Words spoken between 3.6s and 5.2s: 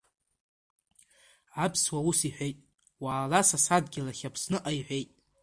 садгьыл ахь Аԥсныҟа иҳәеит.